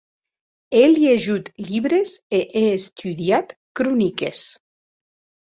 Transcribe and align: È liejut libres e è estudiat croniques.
È 0.81 0.83
liejut 0.87 1.45
libres 1.69 2.11
e 2.37 2.39
è 2.61 2.65
estudiat 2.79 3.47
croniques. 3.75 4.39